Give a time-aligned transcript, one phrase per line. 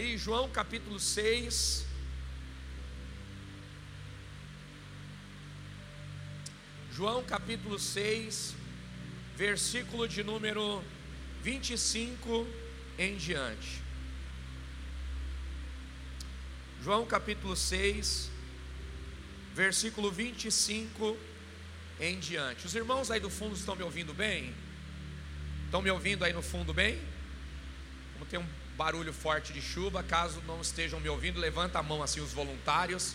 [0.00, 1.84] aí, João capítulo 6.
[6.90, 8.54] João capítulo 6,
[9.36, 10.82] versículo de número
[11.42, 12.46] 25
[12.98, 13.82] em diante.
[16.82, 18.30] João capítulo 6,
[19.54, 21.16] versículo 25
[22.00, 22.64] em diante.
[22.64, 24.54] Os irmãos aí do fundo estão me ouvindo bem?
[25.66, 26.98] Estão me ouvindo aí no fundo bem?
[28.14, 32.02] Como tem um barulho forte de chuva, caso não estejam me ouvindo, levanta a mão
[32.02, 33.14] assim os voluntários,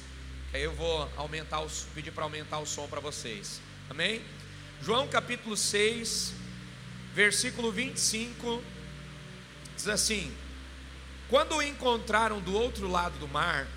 [0.51, 3.59] que aí eu vou aumentar os, pedir para aumentar o som para vocês.
[3.89, 4.21] Amém?
[4.79, 6.33] João capítulo 6,
[7.15, 8.63] versículo 25
[9.75, 10.31] diz assim:
[11.29, 13.67] Quando o encontraram do outro lado do mar,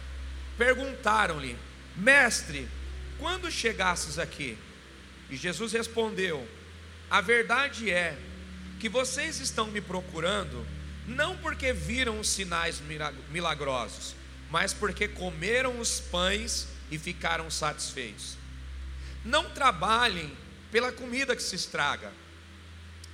[0.59, 1.57] perguntaram-lhe:
[1.97, 2.69] Mestre,
[3.19, 4.59] quando chegasses aqui?
[5.31, 6.47] E Jesus respondeu:
[7.09, 8.15] A verdade é
[8.79, 10.67] que vocês estão me procurando
[11.09, 12.83] não porque viram os sinais
[13.31, 14.15] milagrosos,
[14.51, 18.37] mas porque comeram os pães e ficaram satisfeitos.
[19.25, 20.31] Não trabalhem
[20.71, 22.13] pela comida que se estraga,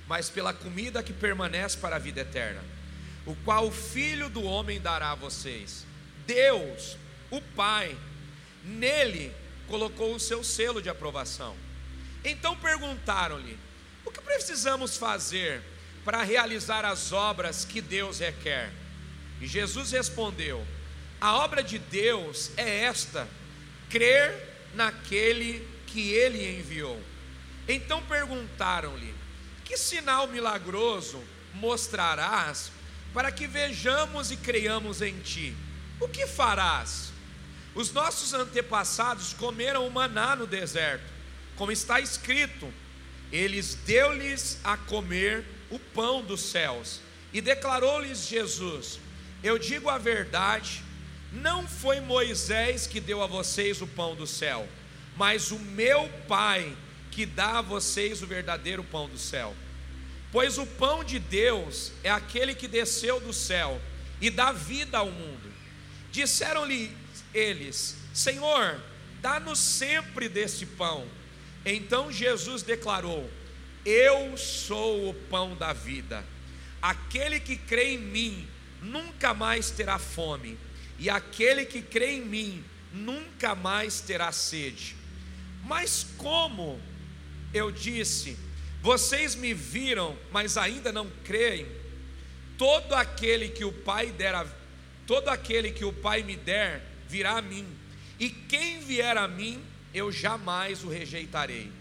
[0.09, 2.61] mas pela comida que permanece para a vida eterna,
[3.25, 5.85] o qual o Filho do Homem dará a vocês.
[6.27, 6.97] Deus,
[7.31, 7.97] o Pai,
[8.61, 9.33] nele
[9.67, 11.55] colocou o seu selo de aprovação.
[12.25, 13.57] Então perguntaram-lhe:
[14.03, 15.63] O que precisamos fazer
[16.05, 18.71] para realizar as obras que Deus requer?
[19.41, 20.65] E Jesus respondeu:
[21.19, 23.27] A obra de Deus é esta:
[23.89, 27.01] crer naquele que ele enviou.
[27.67, 29.13] Então perguntaram-lhe:
[29.65, 31.21] Que sinal milagroso
[31.53, 32.71] mostrarás
[33.13, 35.53] para que vejamos e creiamos em ti?
[35.99, 37.11] O que farás?
[37.73, 41.15] Os nossos antepassados comeram o maná no deserto
[41.55, 42.71] como está escrito:
[43.31, 46.99] Eles deu-lhes a comer o pão dos céus.
[47.33, 48.99] E declarou-lhes Jesus:
[49.43, 50.83] Eu digo a verdade,
[51.31, 54.67] não foi Moisés que deu a vocês o pão do céu,
[55.17, 56.75] mas o meu Pai
[57.11, 59.55] que dá a vocês o verdadeiro pão do céu.
[60.31, 63.79] Pois o pão de Deus é aquele que desceu do céu
[64.19, 65.53] e dá vida ao mundo.
[66.11, 66.91] Disseram-lhe
[67.33, 68.79] eles: Senhor,
[69.21, 71.07] dá-nos sempre desse pão.
[71.65, 73.29] Então Jesus declarou:
[73.85, 76.25] Eu sou o pão da vida.
[76.81, 78.47] Aquele que crê em mim
[78.81, 80.57] nunca mais terá fome,
[80.97, 84.95] e aquele que crê em mim nunca mais terá sede.
[85.63, 86.79] Mas como
[87.53, 88.37] eu disse,
[88.81, 91.65] vocês me viram, mas ainda não creem.
[92.57, 94.45] Todo aquele que o Pai der,
[95.05, 97.65] todo aquele que o Pai me der, virá a mim.
[98.19, 99.61] E quem vier a mim,
[99.93, 101.71] eu jamais o rejeitarei,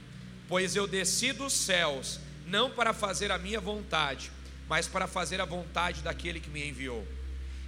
[0.48, 4.30] pois eu desci dos céus, não para fazer a minha vontade,
[4.68, 7.06] mas para fazer a vontade daquele que me enviou.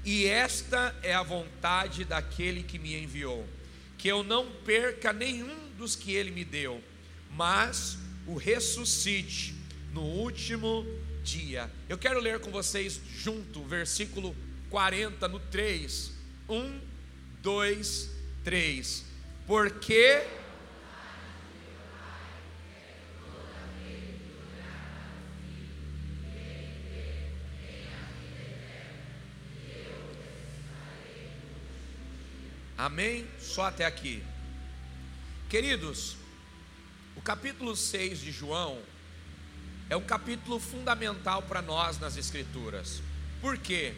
[0.04, 3.46] E esta é a vontade daquele que me enviou,
[3.98, 6.82] que eu não perca nenhum dos que ele me deu,
[7.32, 9.54] mas o ressuscite
[9.92, 10.86] no último
[11.24, 11.70] dia.
[11.88, 14.34] Eu quero ler com vocês junto versículo
[14.70, 16.12] 40 no 3.
[16.48, 16.80] 1,
[17.42, 18.10] 2,
[18.44, 19.06] 3
[19.46, 20.22] porque
[32.78, 33.26] Amém?
[33.40, 34.22] Só até aqui.
[35.48, 36.16] Queridos,
[37.16, 38.78] o capítulo 6 de João
[39.88, 43.00] é um capítulo fundamental para nós nas Escrituras.
[43.40, 43.94] Por quê?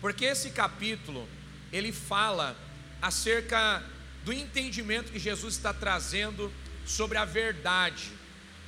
[0.00, 1.28] Porque esse capítulo
[1.72, 2.56] ele fala
[3.00, 3.84] acerca
[4.24, 6.52] do entendimento que Jesus está trazendo
[6.84, 8.10] sobre a verdade,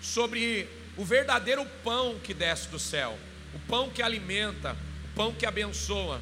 [0.01, 3.19] sobre o verdadeiro pão que desce do céu,
[3.53, 4.77] o pão que alimenta,
[5.07, 6.21] o pão que abençoa.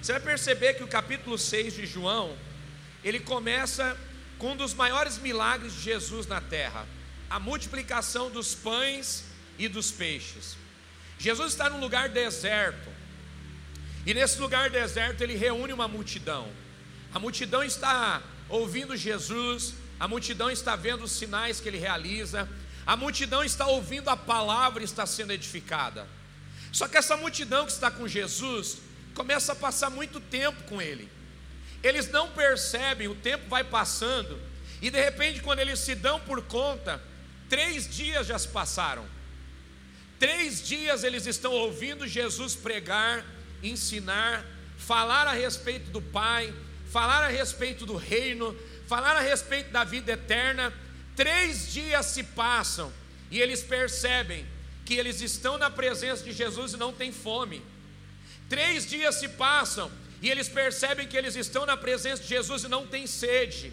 [0.00, 2.36] Você vai perceber que o capítulo 6 de João,
[3.04, 3.96] ele começa
[4.38, 6.86] com um dos maiores milagres de Jesus na terra,
[7.28, 9.24] a multiplicação dos pães
[9.58, 10.56] e dos peixes.
[11.18, 12.88] Jesus está num lugar deserto,
[14.06, 16.48] e nesse lugar deserto ele reúne uma multidão.
[17.12, 22.48] A multidão está ouvindo Jesus, a multidão está vendo os sinais que ele realiza,
[22.86, 26.08] a multidão está ouvindo a palavra e está sendo edificada.
[26.72, 28.78] Só que essa multidão que está com Jesus
[29.14, 31.08] começa a passar muito tempo com ele.
[31.82, 34.38] Eles não percebem, o tempo vai passando,
[34.82, 37.02] e de repente, quando eles se dão por conta,
[37.48, 39.06] três dias já se passaram.
[40.18, 43.24] Três dias eles estão ouvindo Jesus pregar,
[43.62, 44.44] ensinar,
[44.76, 46.52] falar a respeito do Pai,
[46.90, 48.54] falar a respeito do reino,
[48.86, 50.72] falar a respeito da vida eterna.
[51.16, 52.92] Três dias se passam
[53.30, 54.46] e eles percebem
[54.84, 57.62] que eles estão na presença de Jesus e não têm fome.
[58.48, 59.90] Três dias se passam
[60.22, 63.72] e eles percebem que eles estão na presença de Jesus e não têm sede.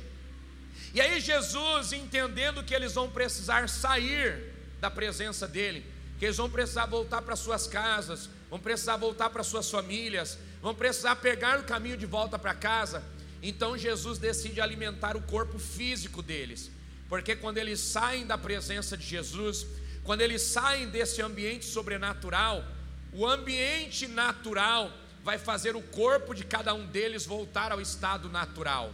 [0.94, 5.86] E aí Jesus, entendendo que eles vão precisar sair da presença dele,
[6.18, 10.74] que eles vão precisar voltar para suas casas, vão precisar voltar para suas famílias, vão
[10.74, 13.04] precisar pegar o caminho de volta para casa.
[13.44, 16.72] Então Jesus decide alimentar o corpo físico deles,
[17.10, 19.68] porque quando eles saem da presença de Jesus,
[20.04, 22.64] quando eles saem desse ambiente sobrenatural,
[23.12, 24.92] o ambiente natural
[25.28, 28.94] vai fazer o corpo de cada um deles voltar ao estado natural,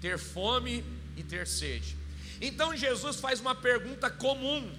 [0.00, 0.84] ter fome
[1.16, 1.96] e ter sede.
[2.40, 4.76] Então Jesus faz uma pergunta comum: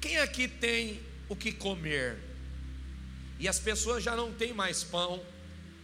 [0.00, 2.16] quem aqui tem o que comer?
[3.38, 5.22] E as pessoas já não têm mais pão,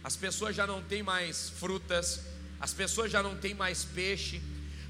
[0.03, 2.21] as pessoas já não têm mais frutas,
[2.59, 4.41] as pessoas já não têm mais peixe,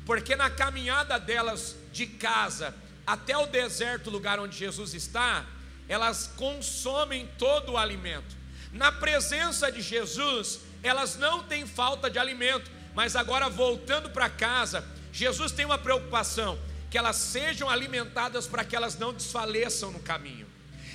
[0.06, 2.74] porque na caminhada delas de casa
[3.06, 5.46] até o deserto, lugar onde Jesus está,
[5.90, 8.45] elas consomem todo o alimento.
[8.76, 14.86] Na presença de Jesus, elas não têm falta de alimento, mas agora voltando para casa,
[15.14, 16.60] Jesus tem uma preocupação:
[16.92, 20.46] que elas sejam alimentadas para que elas não desfaleçam no caminho.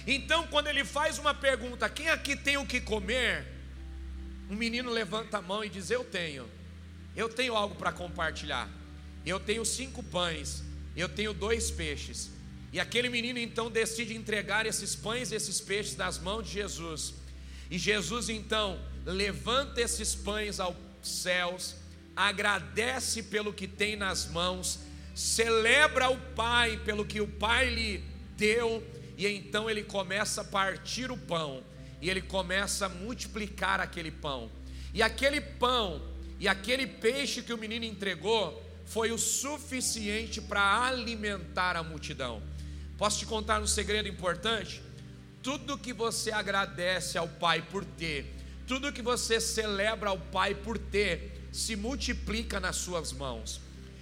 [0.06, 3.46] Então, quando ele faz uma pergunta: quem aqui tem o que comer?
[4.50, 6.46] Um menino levanta a mão e diz: Eu tenho,
[7.16, 8.68] eu tenho algo para compartilhar.
[9.24, 10.62] Eu tenho cinco pães,
[10.94, 12.30] eu tenho dois peixes.
[12.74, 17.19] E aquele menino então decide entregar esses pães e esses peixes nas mãos de Jesus.
[17.70, 21.76] E Jesus então levanta esses pães aos céus,
[22.17, 24.81] agradece pelo que tem nas mãos,
[25.14, 28.05] celebra o Pai pelo que o Pai lhe
[28.37, 28.82] deu
[29.20, 31.62] e então ele começa a partir o pão,
[32.00, 34.50] e ele começa a multiplicar aquele pão.
[34.94, 36.00] E aquele pão
[36.38, 42.43] e aquele peixe que o menino entregou foi o suficiente para alimentar a multidão.
[42.96, 44.82] Posso te contar um segredo importante?
[45.42, 50.76] Tudo que você agradece ao Pai por ter, tudo que você celebra ao Pai por
[50.76, 53.60] ter, se multiplica nas suas mãos.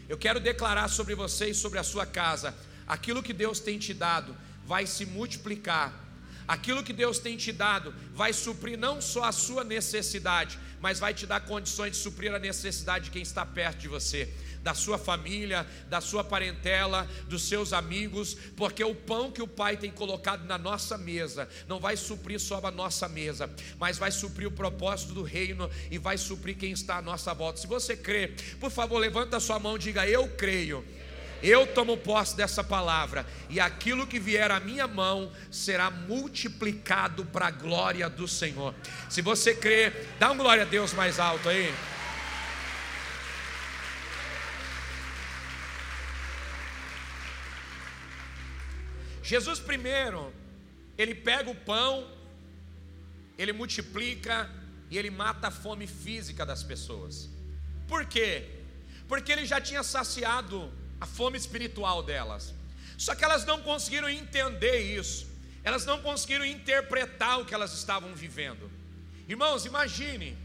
[0.09, 2.55] Eu quero declarar sobre você e sobre a sua casa:
[2.87, 4.37] aquilo que Deus tem te dado,
[4.67, 6.07] vai se multiplicar.
[6.47, 11.13] Aquilo que Deus tem te dado vai suprir não só a sua necessidade, mas vai
[11.13, 14.33] te dar condições de suprir a necessidade de quem está perto de você,
[14.63, 19.77] da sua família, da sua parentela, dos seus amigos, porque o pão que o Pai
[19.77, 24.49] tem colocado na nossa mesa não vai suprir só a nossa mesa, mas vai suprir
[24.49, 27.61] o propósito do reino e vai suprir quem está à nossa volta.
[27.61, 30.85] Se você crê, por favor, levanta a sua mão e diga: Eu creio
[31.43, 37.47] eu tomo posse dessa palavra, e aquilo que vier à minha mão será multiplicado para
[37.47, 38.75] a glória do Senhor.
[39.09, 41.73] Se você crê, dá um glória a Deus mais alto aí.
[49.31, 50.33] Jesus primeiro,
[50.97, 52.11] ele pega o pão,
[53.37, 54.49] ele multiplica
[54.91, 57.29] e ele mata a fome física das pessoas.
[57.87, 58.49] Por quê?
[59.07, 62.55] Porque ele já tinha saciado a fome espiritual delas.
[62.97, 65.27] Só que elas não conseguiram entender isso,
[65.63, 68.71] elas não conseguiram interpretar o que elas estavam vivendo.
[69.29, 70.39] Irmãos, imagine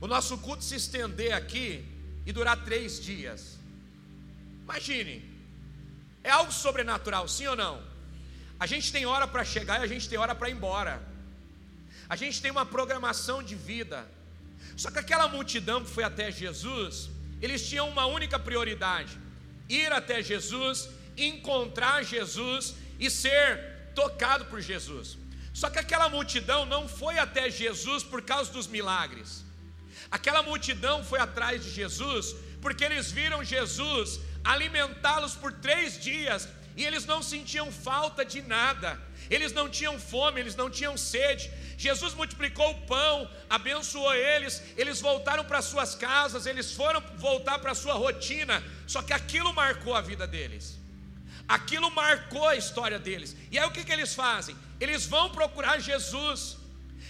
[0.00, 1.86] o nosso culto se estender aqui
[2.26, 3.56] e durar três dias.
[4.64, 5.33] Imagine,
[6.24, 7.74] é algo sobrenatural, sim ou não?
[8.58, 10.94] A gente tem hora para chegar e a gente tem hora para ir embora.
[12.08, 13.98] A gente tem uma programação de vida.
[14.76, 17.10] Só que aquela multidão que foi até Jesus,
[17.42, 19.18] eles tinham uma única prioridade:
[19.68, 25.18] ir até Jesus, encontrar Jesus e ser tocado por Jesus.
[25.52, 29.44] Só que aquela multidão não foi até Jesus por causa dos milagres.
[30.10, 36.84] Aquela multidão foi atrás de Jesus porque eles viram Jesus alimentá-los por três dias e
[36.84, 41.50] eles não sentiam falta de nada, eles não tinham fome, eles não tinham sede.
[41.78, 47.74] Jesus multiplicou o pão, abençoou eles, eles voltaram para suas casas, eles foram voltar para
[47.74, 50.78] sua rotina, só que aquilo marcou a vida deles,
[51.48, 53.36] aquilo marcou a história deles.
[53.50, 54.56] E aí o que, que eles fazem?
[54.80, 56.56] Eles vão procurar Jesus,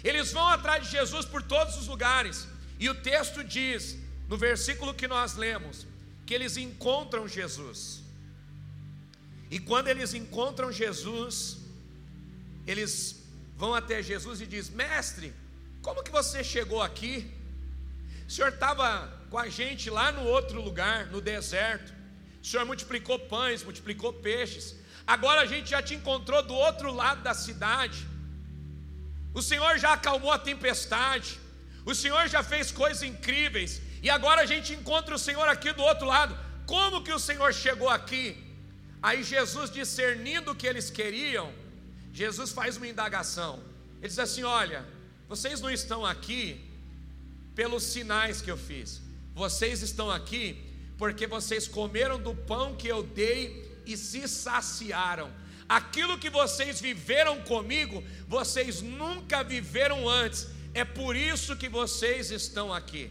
[0.02, 2.46] eles vão atrás de Jesus por todos os lugares,
[2.78, 3.96] e o texto diz,
[4.28, 5.86] no versículo que nós lemos,
[6.26, 8.02] que eles encontram Jesus.
[9.50, 11.58] E quando eles encontram Jesus,
[12.66, 13.22] eles
[13.56, 15.32] vão até Jesus e diz: "Mestre,
[15.82, 17.30] como que você chegou aqui?
[18.26, 18.86] O senhor estava
[19.30, 21.92] com a gente lá no outro lugar, no deserto.
[22.42, 24.76] O senhor multiplicou pães, multiplicou peixes.
[25.06, 28.06] Agora a gente já te encontrou do outro lado da cidade.
[29.34, 31.38] O Senhor já acalmou a tempestade.
[31.84, 33.82] O Senhor já fez coisas incríveis.
[34.04, 36.32] E agora a gente encontra o Senhor aqui do outro lado.
[36.66, 38.36] Como que o Senhor chegou aqui?
[39.02, 41.46] Aí Jesus, discernindo o que eles queriam,
[42.12, 43.52] Jesus faz uma indagação.
[44.00, 44.84] Ele diz assim: Olha,
[45.26, 46.42] vocês não estão aqui
[47.54, 49.00] pelos sinais que eu fiz,
[49.34, 50.44] vocês estão aqui
[50.98, 53.42] porque vocês comeram do pão que eu dei
[53.86, 55.30] e se saciaram.
[55.66, 60.46] Aquilo que vocês viveram comigo, vocês nunca viveram antes.
[60.74, 63.10] É por isso que vocês estão aqui.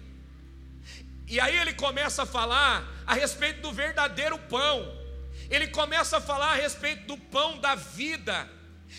[1.28, 5.04] E aí ele começa a falar a respeito do verdadeiro pão.
[5.50, 8.50] Ele começa a falar a respeito do pão da vida.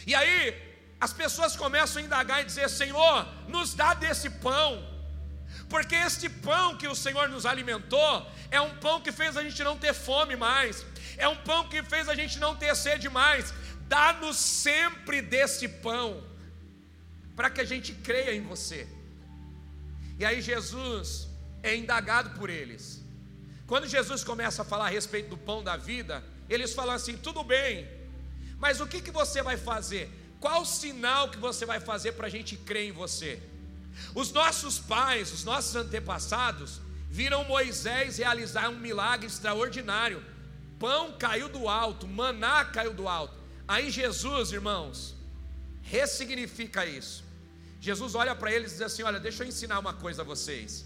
[0.06, 0.54] E aí
[1.00, 4.94] as pessoas começam a indagar e dizer: Senhor, nos dá desse pão.
[5.68, 9.62] Porque este pão que o Senhor nos alimentou é um pão que fez a gente
[9.62, 10.84] não ter fome mais,
[11.16, 13.52] é um pão que fez a gente não ter sede mais.
[13.86, 16.24] Dá-nos sempre desse pão,
[17.36, 18.88] para que a gente creia em você.
[20.18, 21.28] E aí Jesus
[21.64, 23.02] é indagado por eles.
[23.66, 27.42] Quando Jesus começa a falar a respeito do pão da vida, eles falam assim: tudo
[27.42, 27.88] bem,
[28.58, 30.04] mas o que, que você vai fazer?
[30.38, 33.42] Qual o sinal que você vai fazer para a gente crer em você?
[34.14, 40.22] Os nossos pais, os nossos antepassados, viram Moisés realizar um milagre extraordinário.
[40.78, 43.38] Pão caiu do alto, maná caiu do alto.
[43.66, 45.14] Aí Jesus, irmãos,
[45.80, 47.24] ressignifica isso.
[47.80, 50.84] Jesus olha para eles e diz assim: Olha, deixa eu ensinar uma coisa a vocês.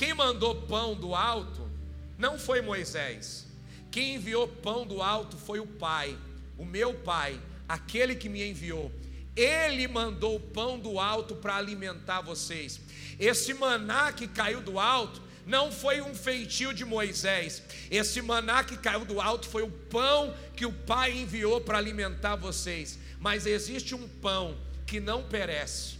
[0.00, 1.70] Quem mandou pão do alto
[2.16, 3.46] não foi Moisés.
[3.90, 6.16] Quem enviou pão do alto foi o Pai,
[6.56, 7.38] o meu Pai,
[7.68, 8.90] aquele que me enviou.
[9.36, 12.80] Ele mandou o pão do alto para alimentar vocês.
[13.18, 17.62] Esse maná que caiu do alto não foi um feitio de Moisés.
[17.90, 22.36] Esse maná que caiu do alto foi o pão que o Pai enviou para alimentar
[22.36, 22.98] vocês.
[23.18, 25.99] Mas existe um pão que não perece.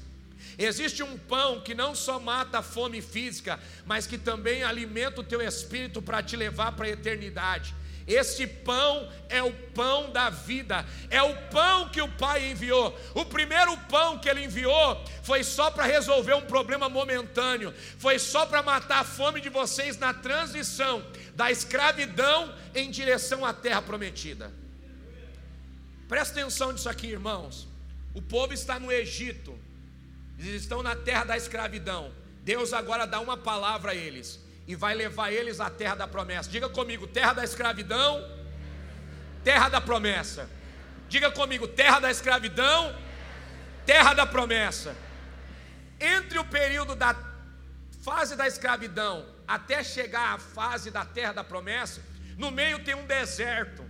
[0.62, 5.24] Existe um pão que não só mata a fome física, mas que também alimenta o
[5.24, 7.74] teu espírito para te levar para a eternidade.
[8.06, 12.94] Esse pão é o pão da vida, é o pão que o Pai enviou.
[13.14, 18.44] O primeiro pão que ele enviou foi só para resolver um problema momentâneo, foi só
[18.44, 21.02] para matar a fome de vocês na transição
[21.34, 24.52] da escravidão em direção à terra prometida.
[26.06, 27.66] Presta atenção nisso aqui, irmãos.
[28.12, 29.56] O povo está no Egito,
[30.48, 32.12] eles estão na terra da escravidão.
[32.42, 36.48] Deus agora dá uma palavra a eles e vai levar eles à terra da promessa.
[36.48, 38.24] Diga comigo, terra da escravidão,
[39.44, 40.48] terra da promessa.
[41.08, 42.96] Diga comigo, terra da escravidão,
[43.84, 44.96] terra da promessa.
[46.00, 47.14] Entre o período da
[48.02, 52.00] fase da escravidão até chegar à fase da terra da promessa,
[52.38, 53.84] no meio tem um deserto.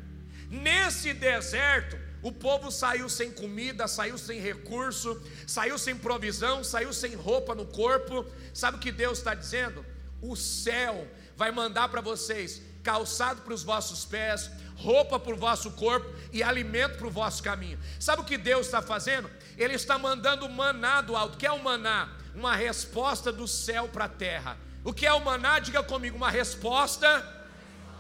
[0.49, 7.15] Nesse deserto, o povo saiu sem comida, saiu sem recurso, saiu sem provisão, saiu sem
[7.15, 8.27] roupa no corpo.
[8.53, 9.85] Sabe o que Deus está dizendo?
[10.23, 15.71] o céu vai mandar para vocês calçado para os vossos pés, roupa para o vosso
[15.73, 17.79] corpo e alimento para o vosso caminho.
[17.99, 19.31] Sabe o que Deus está fazendo?
[19.57, 21.35] Ele está mandando maná do alto.
[21.35, 22.09] O que é o maná?
[22.35, 24.57] Uma resposta do céu para a terra.
[24.83, 25.59] O que é o maná?
[25.59, 27.27] Diga comigo, uma resposta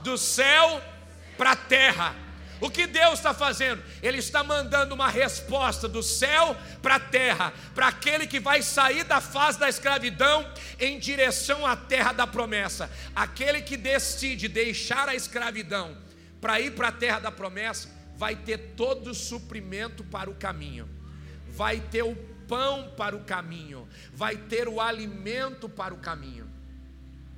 [0.02, 0.82] do céu
[1.36, 2.14] para a terra.
[2.60, 3.82] O que Deus está fazendo?
[4.02, 9.04] Ele está mandando uma resposta do céu para a terra, para aquele que vai sair
[9.04, 10.46] da fase da escravidão
[10.78, 12.90] em direção à terra da promessa.
[13.16, 15.96] Aquele que decide deixar a escravidão
[16.40, 20.88] para ir para a terra da promessa, vai ter todo o suprimento para o caminho,
[21.48, 22.14] vai ter o
[22.46, 26.46] pão para o caminho, vai ter o alimento para o caminho.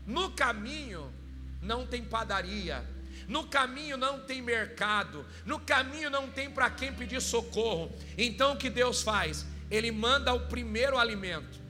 [0.07, 1.13] No caminho
[1.61, 2.85] não tem padaria,
[3.29, 7.93] no caminho não tem mercado, no caminho não tem para quem pedir socorro.
[8.17, 9.47] Então o que Deus faz?
[9.71, 11.61] Ele manda o primeiro alimento,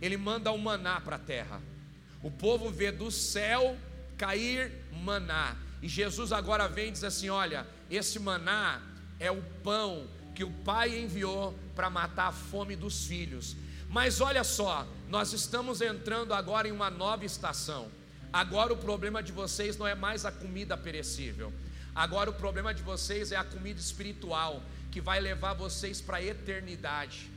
[0.00, 1.60] ele manda o maná para a terra.
[2.22, 3.76] O povo vê do céu
[4.16, 5.56] cair maná.
[5.82, 8.80] E Jesus agora vem e diz assim: Olha, esse maná
[9.20, 13.56] é o pão que o Pai enviou para matar a fome dos filhos.
[13.88, 17.90] Mas olha só, nós estamos entrando agora em uma nova estação.
[18.34, 21.52] Agora o problema de vocês não é mais a comida perecível.
[21.94, 24.60] Agora o problema de vocês é a comida espiritual
[24.90, 27.30] que vai levar vocês para a eternidade.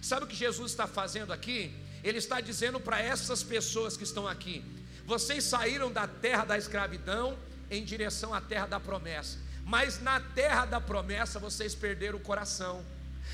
[0.00, 1.74] Sabe o que Jesus está fazendo aqui?
[2.04, 4.64] Ele está dizendo para essas pessoas que estão aqui:
[5.04, 7.36] vocês saíram da terra da escravidão
[7.68, 12.84] em direção à terra da promessa, mas na terra da promessa vocês perderam o coração.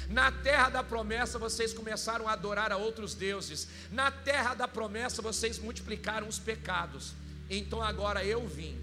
[0.08, 3.68] Na terra da promessa vocês começaram a adorar a outros deuses.
[3.90, 7.14] Na terra da promessa vocês multiplicaram os pecados.
[7.48, 8.80] Então agora eu vim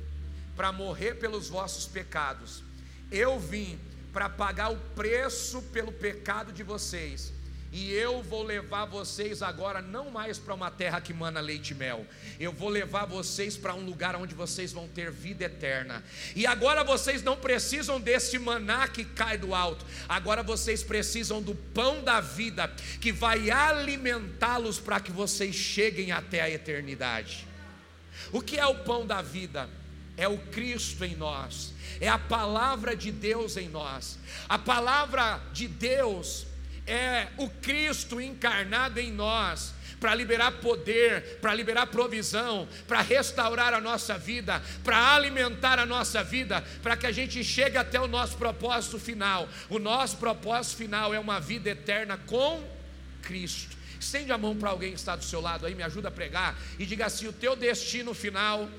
[0.55, 2.63] para morrer pelos vossos pecados.
[3.11, 3.79] Eu vim
[4.11, 7.31] para pagar o preço pelo pecado de vocês.
[7.71, 11.75] E eu vou levar vocês agora não mais para uma terra que mana leite e
[11.75, 12.05] mel.
[12.39, 16.01] Eu vou levar vocês para um lugar onde vocês vão ter vida eterna.
[16.33, 19.85] E agora vocês não precisam desse maná que cai do alto.
[20.07, 22.71] Agora vocês precisam do pão da vida
[23.01, 27.45] que vai alimentá-los para que vocês cheguem até a eternidade.
[28.31, 29.69] O que é o pão da vida?
[30.15, 31.73] É o Cristo em nós.
[31.99, 34.17] É a palavra de Deus em nós.
[34.47, 36.47] A palavra de Deus
[36.87, 43.81] é o Cristo encarnado em nós, para liberar poder, para liberar provisão, para restaurar a
[43.81, 48.37] nossa vida, para alimentar a nossa vida, para que a gente chegue até o nosso
[48.37, 49.49] propósito final.
[49.69, 52.63] O nosso propósito final é uma vida eterna com
[53.21, 53.75] Cristo.
[53.99, 56.55] Estende a mão para alguém que está do seu lado aí, me ajuda a pregar
[56.77, 58.69] e diga assim: o teu destino final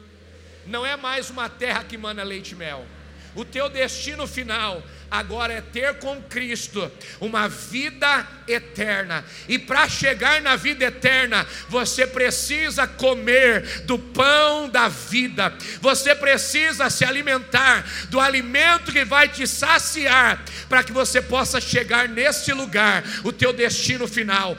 [0.67, 2.87] não é mais uma terra que mana leite e mel.
[3.35, 9.25] O teu destino final agora é ter com Cristo uma vida eterna.
[9.49, 15.53] E para chegar na vida eterna, você precisa comer do pão da vida.
[15.81, 22.09] Você precisa se alimentar do alimento que vai te saciar para que você possa chegar
[22.09, 24.57] nesse lugar, o teu destino final,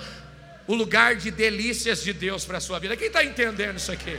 [0.67, 2.95] o lugar de delícias de Deus para a sua vida.
[2.95, 4.17] Quem está entendendo isso aqui?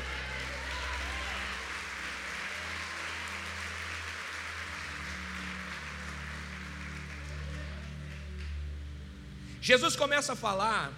[9.71, 10.93] Jesus começa a falar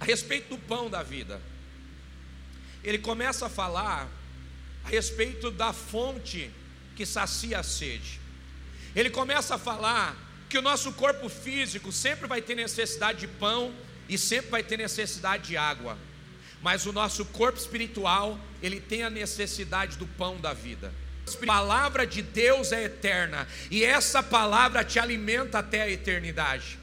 [0.00, 1.38] a respeito do pão da vida.
[2.82, 4.08] Ele começa a falar
[4.86, 6.50] a respeito da fonte
[6.96, 8.18] que sacia a sede.
[8.96, 10.16] Ele começa a falar
[10.48, 13.70] que o nosso corpo físico sempre vai ter necessidade de pão
[14.08, 15.98] e sempre vai ter necessidade de água.
[16.62, 20.90] Mas o nosso corpo espiritual, ele tem a necessidade do pão da vida.
[21.26, 26.78] A palavra de Deus é eterna e essa palavra te alimenta até a eternidade.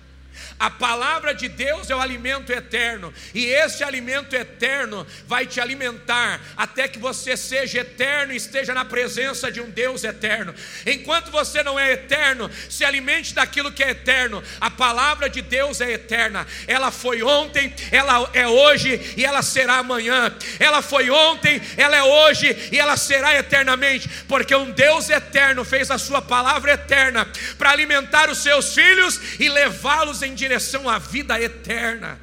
[0.60, 6.42] A palavra de Deus é o alimento eterno, e esse alimento eterno vai te alimentar
[6.56, 10.54] até que você seja eterno e esteja na presença de um Deus eterno.
[10.86, 14.44] Enquanto você não é eterno, se alimente daquilo que é eterno.
[14.60, 16.46] A palavra de Deus é eterna.
[16.68, 20.34] Ela foi ontem, ela é hoje e ela será amanhã.
[20.60, 25.92] Ela foi ontem, ela é hoje e ela será eternamente, porque um Deus eterno fez
[25.92, 31.40] a sua palavra eterna para alimentar os seus filhos e levá-los em direção à vida
[31.40, 32.20] eterna.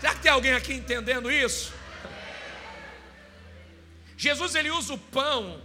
[0.00, 1.72] Será que tem alguém aqui entendendo isso?
[4.16, 5.60] Jesus ele usa o pão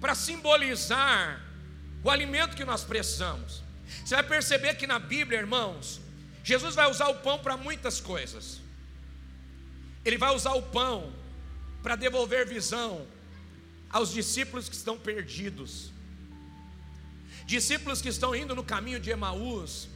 [0.00, 1.40] para simbolizar
[2.02, 3.62] o alimento que nós precisamos.
[4.04, 6.00] Você vai perceber que na Bíblia, irmãos,
[6.44, 8.60] Jesus vai usar o pão para muitas coisas.
[10.04, 11.12] Ele vai usar o pão
[11.82, 13.06] para devolver visão
[13.90, 15.92] aos discípulos que estão perdidos.
[17.46, 19.88] Discípulos que estão indo no caminho de Emaús,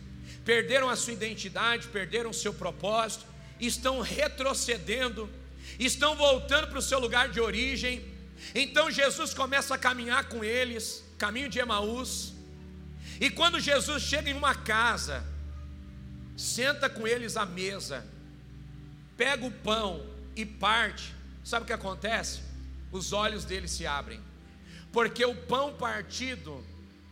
[0.44, 3.24] perderam a sua identidade, perderam o seu propósito,
[3.60, 5.30] estão retrocedendo,
[5.78, 8.04] estão voltando para o seu lugar de origem.
[8.54, 12.32] Então Jesus começa a caminhar com eles, caminho de Emaús.
[13.20, 15.24] E quando Jesus chega em uma casa,
[16.36, 18.04] senta com eles à mesa,
[19.16, 22.40] pega o pão e parte, sabe o que acontece?
[22.90, 24.20] Os olhos deles se abrem,
[24.92, 26.64] porque o pão partido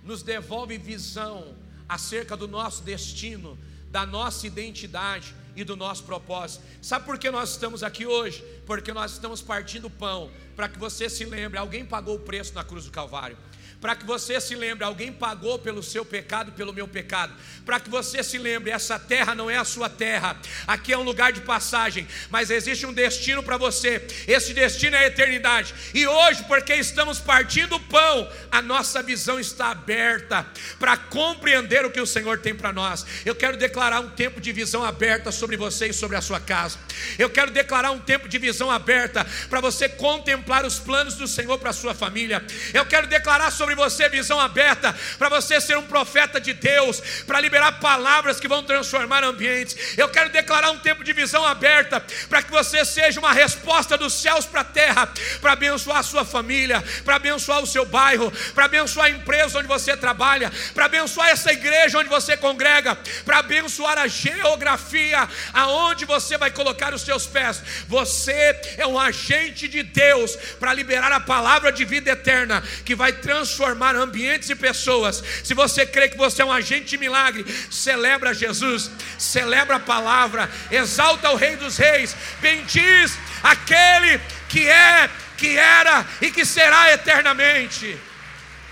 [0.03, 1.55] nos devolve visão
[1.91, 3.59] acerca do nosso destino,
[3.91, 6.65] da nossa identidade e do nosso propósito.
[6.81, 8.45] Sabe por que nós estamos aqui hoje?
[8.65, 12.63] Porque nós estamos partindo pão, para que você se lembre, alguém pagou o preço na
[12.63, 13.37] cruz do Calvário
[13.81, 17.33] para que você se lembre, alguém pagou pelo seu pecado pelo meu pecado.
[17.65, 20.37] Para que você se lembre, essa terra não é a sua terra.
[20.67, 24.07] Aqui é um lugar de passagem, mas existe um destino para você.
[24.27, 25.75] Esse destino é a eternidade.
[25.95, 30.47] E hoje, porque estamos partindo o pão, a nossa visão está aberta
[30.79, 33.07] para compreender o que o Senhor tem para nós.
[33.25, 36.79] Eu quero declarar um tempo de visão aberta sobre você e sobre a sua casa.
[37.19, 41.59] Eu quero declarar um tempo de visão aberta para você contemplar os planos do Senhor
[41.59, 42.45] para a sua família.
[42.75, 47.01] Eu quero declarar sobre sobre você visão aberta, para você ser um profeta de Deus,
[47.27, 49.77] para liberar palavras que vão transformar ambientes.
[49.97, 54.15] Eu quero declarar um tempo de visão aberta, para que você seja uma resposta dos
[54.15, 55.09] céus para a terra,
[55.41, 59.69] para abençoar a sua família, para abençoar o seu bairro, para abençoar a empresa onde
[59.69, 66.37] você trabalha, para abençoar essa igreja onde você congrega, para abençoar a geografia aonde você
[66.37, 67.63] vai colocar os seus pés.
[67.87, 73.13] Você é um agente de Deus para liberar a palavra de vida eterna que vai
[73.13, 75.23] transformar transformar ambientes e pessoas.
[75.45, 80.51] Se você crê que você é um agente de milagre, celebra Jesus, celebra a palavra,
[80.71, 84.19] exalta o Rei dos Reis, bendiz aquele
[84.49, 87.99] que é, que era e que será eternamente.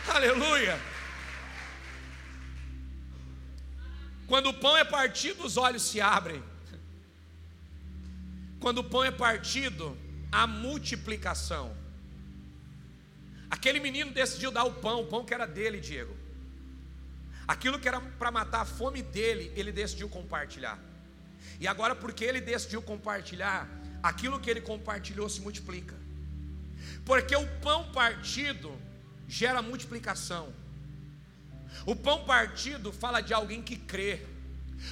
[0.09, 0.81] Aleluia.
[4.27, 6.43] Quando o pão é partido, os olhos se abrem.
[8.59, 9.97] Quando o pão é partido,
[10.33, 11.78] a multiplicação.
[13.51, 16.15] Aquele menino decidiu dar o pão, o pão que era dele, Diego.
[17.47, 20.79] Aquilo que era para matar a fome dele, ele decidiu compartilhar.
[21.59, 23.69] E agora, porque ele decidiu compartilhar,
[24.03, 25.97] aquilo que ele compartilhou se multiplica.
[27.05, 28.79] Porque o pão partido
[29.27, 30.53] gera multiplicação.
[31.87, 34.21] O pão partido fala de alguém que crê.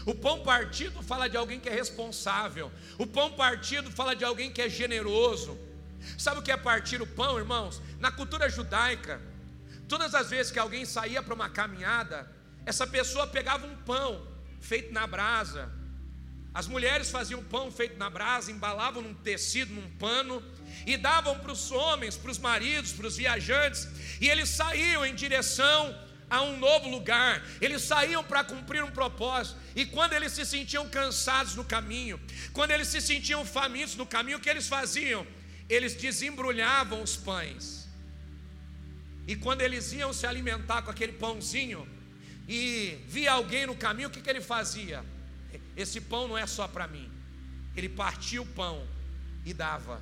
[0.04, 2.72] O pão partido fala de alguém que é responsável.
[2.98, 5.58] O pão partido fala de alguém que é generoso.
[6.18, 7.80] Sabe o que é partir o pão, irmãos?
[7.98, 9.20] Na cultura judaica,
[9.88, 12.30] todas as vezes que alguém saía para uma caminhada,
[12.64, 14.26] essa pessoa pegava um pão
[14.60, 15.70] feito na brasa.
[16.52, 20.42] As mulheres faziam pão feito na brasa, embalavam num tecido, num pano,
[20.86, 23.86] e davam para os homens, para os maridos, para os viajantes,
[24.20, 25.94] e eles saíam em direção
[26.28, 30.88] a um novo lugar, eles saíam para cumprir um propósito, e quando eles se sentiam
[30.88, 32.20] cansados no caminho,
[32.52, 35.26] quando eles se sentiam famintos no caminho, o que eles faziam?
[35.68, 37.88] Eles desembrulhavam os pães,
[39.26, 41.88] e quando eles iam se alimentar com aquele pãozinho,
[42.48, 45.04] e via alguém no caminho, o que, que ele fazia?
[45.76, 47.10] Esse pão não é só para mim,
[47.76, 48.86] ele partia o pão
[49.44, 50.00] e dava,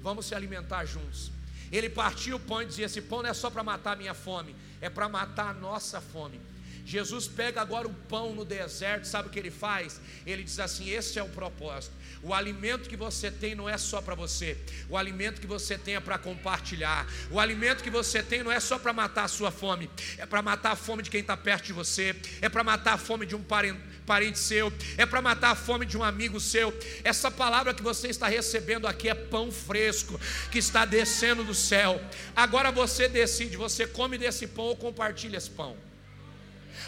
[0.00, 1.30] vamos se alimentar juntos.
[1.70, 4.14] Ele partia o pão e dizia: Esse pão não é só para matar a minha
[4.14, 6.40] fome, é para matar a nossa fome.
[6.86, 10.00] Jesus pega agora o pão no deserto, sabe o que ele faz?
[10.24, 11.92] Ele diz assim: esse é o propósito.
[12.22, 14.56] O alimento que você tem não é só para você,
[14.88, 17.04] o alimento que você tem é para compartilhar.
[17.28, 20.40] O alimento que você tem não é só para matar a sua fome, é para
[20.40, 23.34] matar a fome de quem está perto de você, é para matar a fome de
[23.34, 26.72] um parente, seu, é para matar a fome de um amigo seu.
[27.02, 30.20] Essa palavra que você está recebendo aqui é pão fresco
[30.52, 32.00] que está descendo do céu.
[32.36, 35.85] Agora você decide: você come desse pão ou compartilha esse pão.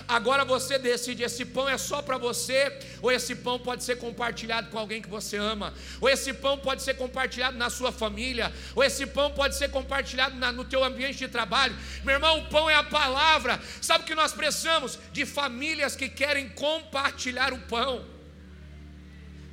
[0.07, 4.71] Agora você decide: esse pão é só para você, ou esse pão pode ser compartilhado
[4.71, 8.83] com alguém que você ama, ou esse pão pode ser compartilhado na sua família, ou
[8.85, 11.77] esse pão pode ser compartilhado na, no teu ambiente de trabalho.
[12.05, 13.61] Meu irmão, o pão é a palavra.
[13.81, 14.99] Sabe o que nós precisamos?
[15.13, 18.05] De famílias que querem compartilhar o pão.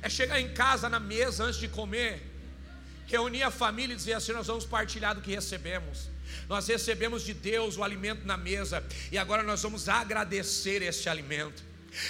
[0.02, 2.22] É chegar em casa na mesa antes de comer,
[3.06, 6.08] reunir a família e dizer assim: nós vamos partilhar do que recebemos.
[6.48, 11.62] Nós recebemos de Deus o alimento na mesa e agora nós vamos agradecer esse alimento.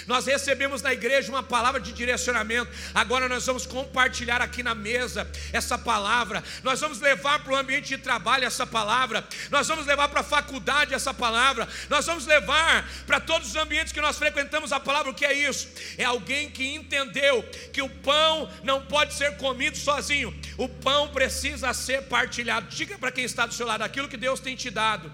[0.05, 2.71] Nós recebemos na igreja uma palavra de direcionamento.
[2.93, 6.43] Agora nós vamos compartilhar aqui na mesa essa palavra.
[6.63, 9.27] Nós vamos levar para o ambiente de trabalho essa palavra.
[9.49, 11.67] Nós vamos levar para a faculdade essa palavra.
[11.89, 15.11] Nós vamos levar para todos os ambientes que nós frequentamos a palavra.
[15.11, 15.67] O que é isso?
[15.97, 20.37] É alguém que entendeu que o pão não pode ser comido sozinho.
[20.57, 22.67] O pão precisa ser partilhado.
[22.67, 25.11] Diga para quem está do seu lado: aquilo que Deus tem te dado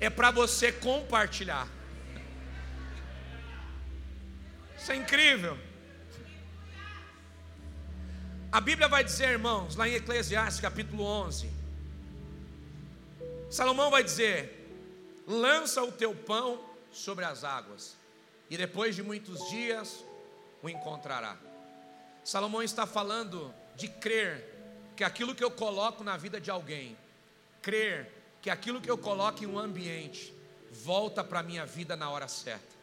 [0.00, 1.68] é para você compartilhar.
[4.82, 5.56] Isso é incrível.
[8.50, 11.48] A Bíblia vai dizer, irmãos, lá em Eclesiastes capítulo 11,
[13.48, 17.96] Salomão vai dizer: lança o teu pão sobre as águas,
[18.50, 20.04] e depois de muitos dias
[20.60, 21.36] o encontrará.
[22.24, 24.44] Salomão está falando de crer
[24.96, 26.98] que aquilo que eu coloco na vida de alguém,
[27.62, 28.10] crer
[28.42, 30.34] que aquilo que eu coloco em um ambiente,
[30.72, 32.81] volta para a minha vida na hora certa.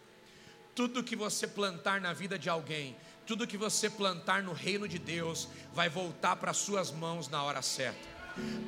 [0.76, 4.98] Tudo que você plantar na vida de alguém, tudo que você plantar no reino de
[4.98, 8.19] Deus, vai voltar para suas mãos na hora certa.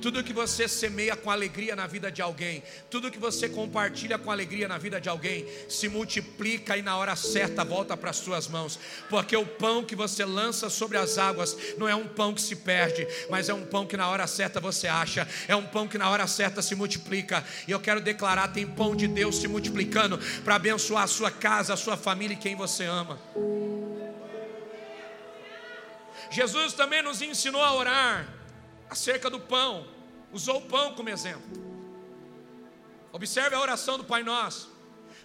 [0.01, 4.31] Tudo que você semeia com alegria na vida de alguém, tudo que você compartilha com
[4.31, 8.47] alegria na vida de alguém, se multiplica e na hora certa volta para as suas
[8.47, 8.79] mãos,
[9.10, 12.55] porque o pão que você lança sobre as águas não é um pão que se
[12.55, 15.99] perde, mas é um pão que na hora certa você acha, é um pão que
[15.99, 17.43] na hora certa se multiplica.
[17.67, 21.75] E eu quero declarar: tem pão de Deus se multiplicando para abençoar a sua casa,
[21.75, 23.19] a sua família e quem você ama.
[26.31, 28.40] Jesus também nos ensinou a orar
[28.91, 29.88] acerca do pão,
[30.34, 31.49] usou o pão como exemplo.
[33.13, 34.69] Observe a oração do Pai Nosso.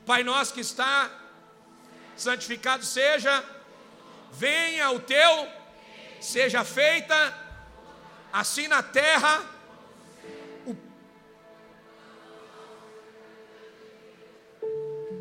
[0.07, 1.11] Pai Nosso que está
[2.17, 3.45] santificado seja,
[4.31, 5.49] venha o teu,
[6.21, 7.17] seja feita
[8.33, 9.45] assim na terra.
[10.65, 10.77] O,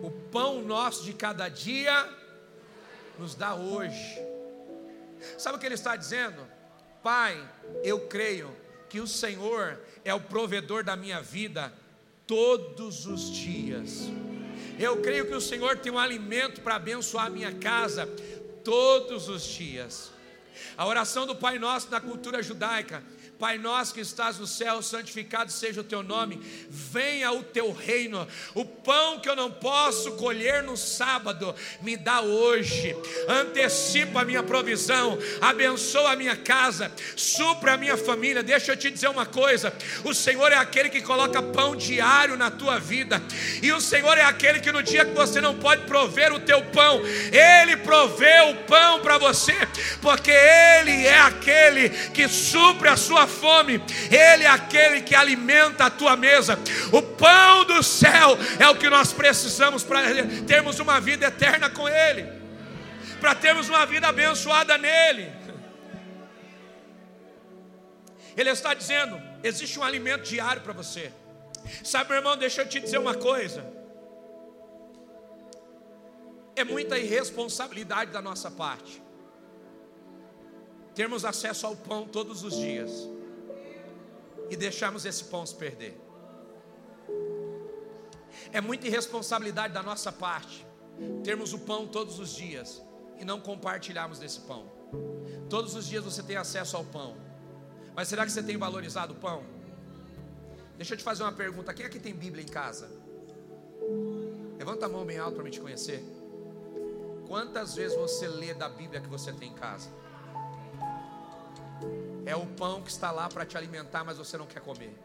[0.06, 2.08] o pão nosso de cada dia
[3.18, 4.20] nos dá hoje.
[5.36, 6.46] Sabe o que ele está dizendo?
[7.06, 7.40] Pai,
[7.84, 8.52] eu creio
[8.90, 11.72] que o Senhor é o provedor da minha vida
[12.26, 14.10] todos os dias.
[14.80, 18.08] Eu creio que o Senhor tem um alimento para abençoar a minha casa
[18.64, 20.12] todos os dias.
[20.76, 23.04] A oração do Pai Nosso na cultura judaica
[23.38, 28.26] Pai nosso que estás no céu, santificado seja o teu nome, venha o teu reino.
[28.54, 32.96] O pão que eu não posso colher no sábado, me dá hoje.
[33.28, 38.42] Antecipa a minha provisão, abençoa a minha casa, supra a minha família.
[38.42, 39.74] Deixa eu te dizer uma coisa:
[40.06, 43.22] o Senhor é aquele que coloca pão diário na tua vida,
[43.62, 46.64] e o Senhor é aquele que no dia que você não pode prover o teu
[46.68, 47.02] pão,
[47.34, 49.56] Ele provê o pão para você,
[50.02, 55.90] porque Ele é aquele que supre a sua fome, Ele é aquele que alimenta a
[55.90, 56.60] tua mesa.
[56.92, 60.02] O pão do céu é o que nós precisamos para
[60.48, 62.28] termos uma vida eterna com Ele,
[63.20, 65.32] para termos uma vida abençoada nele.
[68.36, 71.12] Ele está dizendo: existe um alimento diário para você.
[71.84, 73.66] Sabe, meu irmão, deixa eu te dizer uma coisa.
[76.56, 79.05] É muita irresponsabilidade da nossa parte
[80.96, 83.10] termos acesso ao pão todos os dias
[84.50, 86.00] e deixarmos esse pão se perder.
[88.52, 90.66] É muita irresponsabilidade da nossa parte
[91.24, 92.82] termos o pão todos os dias
[93.20, 94.72] e não compartilharmos desse pão.
[95.50, 97.18] Todos os dias você tem acesso ao pão,
[97.94, 99.44] mas será que você tem valorizado o pão?
[100.78, 102.90] Deixa eu te fazer uma pergunta: quem aqui tem Bíblia em casa?
[104.58, 106.04] Levanta a mão bem alto para me te conhecer.
[107.28, 109.90] Quantas vezes você lê da Bíblia que você tem em casa?
[112.26, 114.98] É o pão que está lá para te alimentar, mas você não quer comer.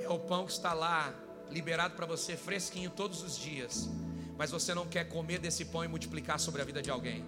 [0.00, 1.12] É o pão que está lá
[1.50, 3.88] liberado para você fresquinho todos os dias,
[4.36, 7.24] mas você não quer comer desse pão e multiplicar sobre a vida de alguém.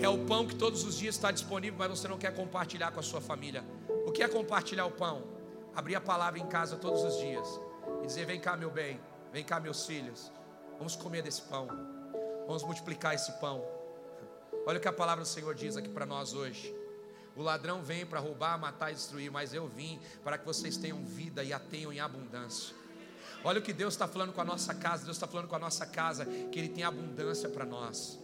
[0.00, 2.98] É o pão que todos os dias está disponível, mas você não quer compartilhar com
[2.98, 3.64] a sua família.
[4.04, 5.22] O que é compartilhar o pão?
[5.74, 7.46] Abrir a palavra em casa todos os dias
[8.02, 9.00] e dizer: Vem cá, meu bem,
[9.32, 10.32] vem cá, meus filhos,
[10.76, 11.68] vamos comer desse pão,
[12.46, 13.64] vamos multiplicar esse pão.
[14.66, 16.74] Olha o que a palavra do Senhor diz aqui para nós hoje.
[17.36, 21.04] O ladrão vem para roubar, matar e destruir, mas eu vim para que vocês tenham
[21.04, 22.74] vida e a tenham em abundância.
[23.42, 25.04] Olha o que Deus está falando com a nossa casa.
[25.04, 28.18] Deus está falando com a nossa casa que Ele tem abundância para nós.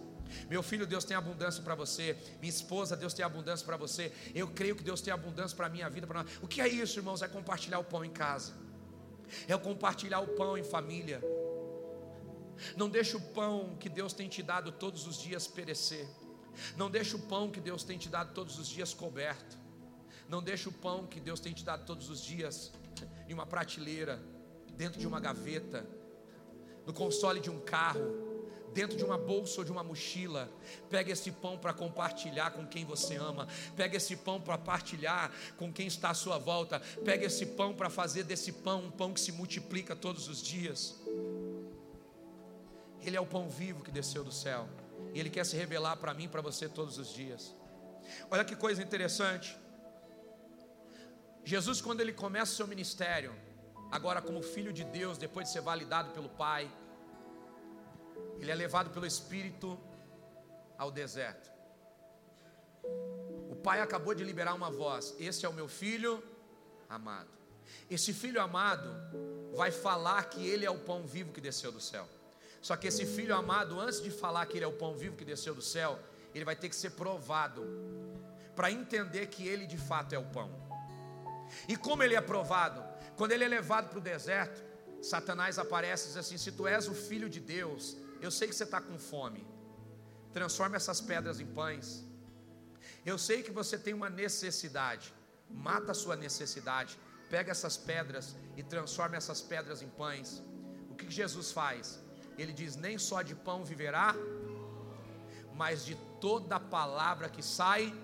[0.50, 2.16] Meu filho, Deus tem abundância para você.
[2.40, 4.12] Minha esposa, Deus tem abundância para você.
[4.34, 6.06] Eu creio que Deus tem abundância para a minha vida.
[6.06, 6.32] Para nós.
[6.42, 7.22] O que é isso, irmãos?
[7.22, 8.52] É compartilhar o pão em casa.
[9.48, 11.22] É compartilhar o pão em família.
[12.76, 16.06] Não deixe o pão que Deus tem te dado todos os dias perecer.
[16.76, 19.56] Não deixe o pão que Deus tem te dado todos os dias coberto.
[20.28, 22.72] Não deixe o pão que Deus tem te dado todos os dias
[23.28, 24.20] em uma prateleira,
[24.76, 25.86] dentro de uma gaveta,
[26.84, 28.26] no console de um carro,
[28.72, 30.50] dentro de uma bolsa ou de uma mochila.
[30.90, 33.48] Pega esse pão para compartilhar com quem você ama.
[33.74, 36.80] Pega esse pão para partilhar com quem está à sua volta.
[37.04, 40.94] Pega esse pão para fazer desse pão um pão que se multiplica todos os dias.
[43.00, 44.68] Ele é o pão vivo que desceu do céu.
[45.14, 47.54] E Ele quer se revelar para mim para você todos os dias.
[48.30, 49.56] Olha que coisa interessante.
[51.44, 53.34] Jesus, quando ele começa o seu ministério,
[53.90, 56.70] agora como filho de Deus, depois de ser validado pelo Pai,
[58.40, 59.78] ele é levado pelo Espírito
[60.76, 61.50] ao deserto.
[63.48, 66.22] O Pai acabou de liberar uma voz: Esse é o meu filho
[66.88, 67.30] amado.
[67.90, 68.88] Esse filho amado
[69.54, 72.08] vai falar que ele é o pão vivo que desceu do céu.
[72.66, 75.24] Só que esse filho amado, antes de falar que ele é o pão vivo que
[75.24, 76.00] desceu do céu,
[76.34, 77.62] ele vai ter que ser provado
[78.56, 80.50] para entender que ele de fato é o pão.
[81.68, 82.82] E como ele é provado?
[83.16, 84.60] Quando ele é levado para o deserto,
[85.00, 88.56] Satanás aparece e diz assim: Se tu és o filho de Deus, eu sei que
[88.56, 89.46] você está com fome,
[90.32, 92.04] transforma essas pedras em pães.
[93.04, 95.14] Eu sei que você tem uma necessidade,
[95.48, 96.98] mata a sua necessidade,
[97.30, 100.42] pega essas pedras e transforma essas pedras em pães.
[100.90, 102.04] O que Jesus faz?
[102.38, 104.14] Ele diz: Nem só de pão viverá,
[105.54, 107.94] mas de toda palavra que sai.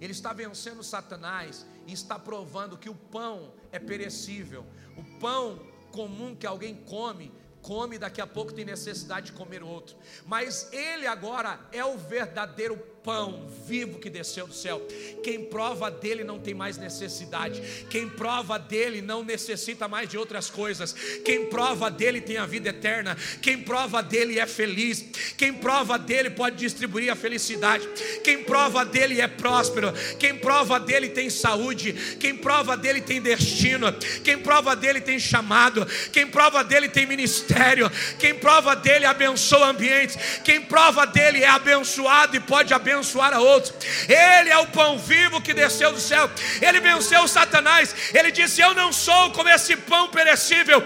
[0.00, 4.66] Ele está vencendo Satanás e está provando que o pão é perecível.
[4.96, 5.60] O pão
[5.92, 9.96] comum que alguém come, come, daqui a pouco tem necessidade de comer outro.
[10.26, 14.80] Mas ele agora é o verdadeiro pão vivo que desceu do céu.
[15.24, 17.60] Quem prova dele não tem mais necessidade.
[17.90, 20.92] Quem prova dele não necessita mais de outras coisas.
[21.24, 23.16] Quem prova dele tem a vida eterna.
[23.40, 25.04] Quem prova dele é feliz.
[25.36, 27.88] Quem prova dele pode distribuir a felicidade.
[28.22, 29.92] Quem prova dele é próspero.
[30.18, 31.92] Quem prova dele tem saúde.
[32.20, 33.92] Quem prova dele tem destino.
[34.22, 35.84] Quem prova dele tem chamado.
[36.12, 37.90] Quem prova dele tem ministério.
[38.18, 40.16] Quem prova dele abençoa ambientes.
[40.44, 43.74] Quem prova dele é abençoado e pode abençoar abençoar a outros.
[44.08, 46.30] Ele é o pão vivo que desceu do céu.
[46.60, 47.94] Ele venceu Satanás.
[48.12, 50.82] Ele disse: Eu não sou como esse pão perecível.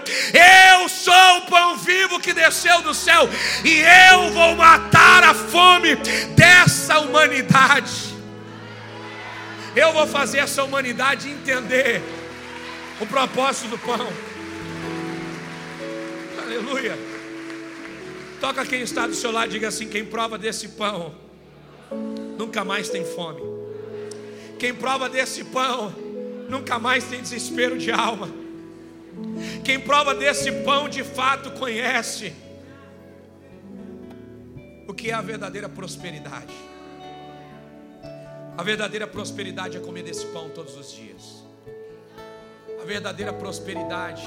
[0.73, 3.29] Eu sou o pão vivo que desceu do céu.
[3.63, 5.95] E eu vou matar a fome
[6.35, 8.15] dessa humanidade.
[9.75, 12.01] Eu vou fazer essa humanidade entender
[12.99, 14.07] o propósito do pão.
[16.41, 16.97] Aleluia.
[18.39, 21.26] Toca quem está do seu lado, diga assim: quem prova desse pão
[22.47, 23.41] nunca mais tem fome.
[24.57, 25.93] Quem prova desse pão
[26.49, 28.29] nunca mais tem desespero de alma.
[29.65, 32.33] Quem prova desse pão de fato conhece
[34.87, 36.55] o que é a verdadeira prosperidade.
[38.57, 41.43] A verdadeira prosperidade é comer desse pão todos os dias.
[42.81, 44.25] A verdadeira prosperidade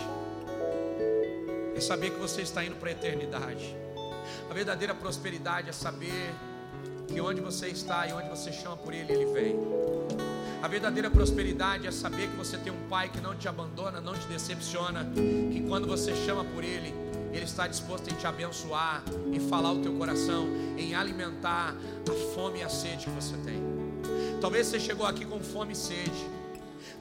[1.75, 3.75] é saber que você está indo para a eternidade.
[4.51, 6.50] A verdadeira prosperidade é saber
[7.13, 9.57] que onde você está e onde você chama por Ele, Ele vem.
[10.63, 14.15] A verdadeira prosperidade é saber que você tem um Pai que não te abandona, não
[14.15, 15.11] te decepciona,
[15.53, 16.95] que quando você chama por Ele,
[17.33, 20.47] Ele está disposto em te abençoar, em falar o teu coração,
[20.77, 21.75] em alimentar
[22.09, 23.61] a fome e a sede que você tem.
[24.41, 26.31] Talvez você chegou aqui com fome e sede.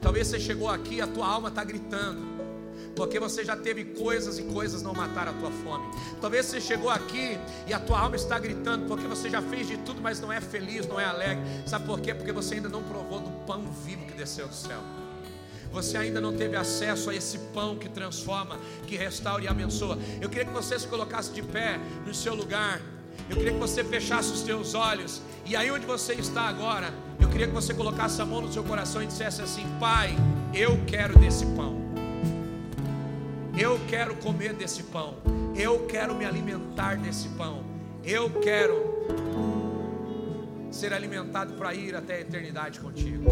[0.00, 2.49] Talvez você chegou aqui a tua alma está gritando
[2.94, 5.84] porque você já teve coisas e coisas não mataram a tua fome.
[6.20, 9.76] Talvez você chegou aqui e a tua alma está gritando, porque você já fez de
[9.78, 11.42] tudo, mas não é feliz, não é alegre.
[11.66, 12.14] Sabe por quê?
[12.14, 14.80] Porque você ainda não provou do pão vivo que desceu do céu.
[15.72, 19.96] Você ainda não teve acesso a esse pão que transforma, que restaura e abençoa.
[20.20, 22.80] Eu queria que você se colocasse de pé no seu lugar.
[23.28, 25.22] Eu queria que você fechasse os teus olhos.
[25.46, 28.64] E aí onde você está agora, eu queria que você colocasse a mão no seu
[28.64, 30.16] coração e dissesse assim: Pai,
[30.52, 31.79] eu quero desse pão.
[33.60, 35.16] Eu quero comer desse pão.
[35.54, 37.62] Eu quero me alimentar desse pão.
[38.02, 38.74] Eu quero
[40.70, 43.22] ser alimentado para ir até a eternidade contigo.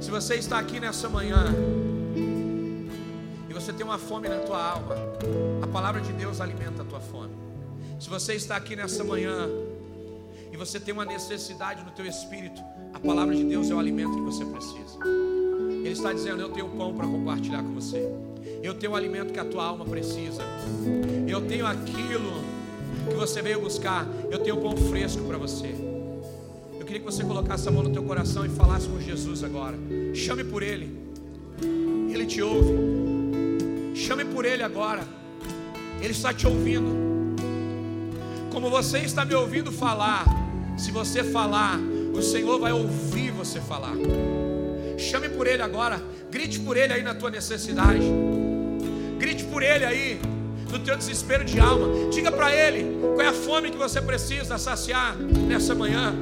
[0.00, 1.54] Se você está aqui nessa manhã
[3.50, 4.94] e você tem uma fome na tua alma,
[5.62, 7.34] a palavra de Deus alimenta a tua fome.
[8.00, 9.46] Se você está aqui nessa manhã
[10.50, 12.62] e você tem uma necessidade no teu espírito,
[12.94, 15.43] a palavra de Deus é o alimento que você precisa.
[15.84, 18.10] Ele está dizendo: Eu tenho pão para compartilhar com você.
[18.62, 20.42] Eu tenho o alimento que a tua alma precisa.
[21.28, 22.42] Eu tenho aquilo
[23.06, 24.08] que você veio buscar.
[24.30, 25.74] Eu tenho pão fresco para você.
[26.80, 29.76] Eu queria que você colocasse a mão no teu coração e falasse com Jesus agora.
[30.14, 30.98] Chame por Ele.
[32.10, 32.72] Ele te ouve.
[33.94, 35.04] Chame por Ele agora.
[36.00, 37.04] Ele está te ouvindo.
[38.50, 40.24] Como você está me ouvindo falar,
[40.78, 41.78] se você falar,
[42.14, 43.94] o Senhor vai ouvir você falar.
[44.98, 46.00] Chame por Ele agora.
[46.30, 48.04] Grite por Ele aí na tua necessidade.
[49.18, 50.20] Grite por Ele aí
[50.70, 52.10] no teu desespero de alma.
[52.10, 56.14] Diga para Ele qual é a fome que você precisa saciar nessa manhã.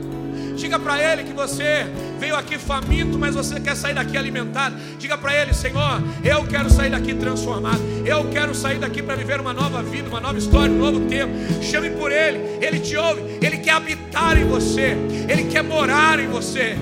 [0.56, 1.86] Diga para Ele que você
[2.20, 4.76] veio aqui faminto, mas você quer sair daqui alimentado.
[4.98, 7.80] Diga para Ele, Senhor, eu quero sair daqui transformado.
[8.04, 11.32] Eu quero sair daqui para viver uma nova vida, uma nova história, um novo tempo.
[11.62, 14.96] Chame por Ele, Ele te ouve, Ele quer habitar em você,
[15.28, 16.76] Ele quer morar em você.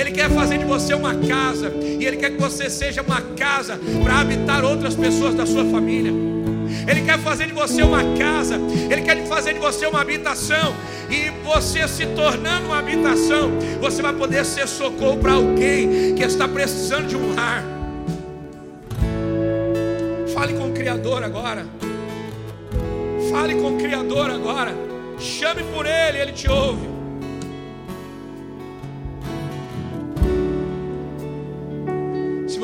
[0.00, 3.78] Ele quer fazer de você uma casa, e Ele quer que você seja uma casa
[4.02, 6.10] para habitar outras pessoas da sua família.
[6.88, 8.58] Ele quer fazer de você uma casa,
[8.90, 10.74] Ele quer fazer de você uma habitação,
[11.10, 16.48] e você se tornando uma habitação, você vai poder ser socorro para alguém que está
[16.48, 17.62] precisando de um lar.
[20.32, 21.66] Fale com o Criador agora.
[23.30, 24.74] Fale com o Criador agora.
[25.18, 26.89] Chame por Ele, Ele te ouve.